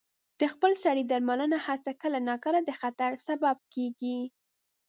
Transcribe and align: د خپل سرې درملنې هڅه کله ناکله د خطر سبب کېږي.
د 0.39 0.41
خپل 0.53 0.71
سرې 0.83 1.03
درملنې 1.11 1.59
هڅه 1.65 1.91
کله 2.01 2.19
ناکله 2.29 2.59
د 2.65 2.71
خطر 2.81 3.11
سبب 3.27 3.57
کېږي. 3.73 4.19